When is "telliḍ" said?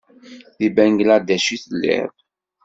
1.63-2.11